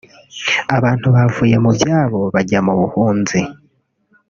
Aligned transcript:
Abantu 0.77 1.07
bavuye 1.15 1.55
mu 1.63 1.71
byabo 1.77 2.19
bajya 2.33 2.59
mu 2.65 2.73
buhunzi 2.79 3.39